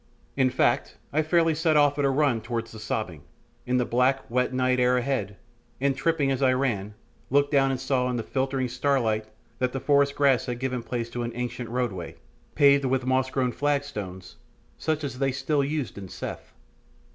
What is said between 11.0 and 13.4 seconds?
to an ancient roadway, paved with moss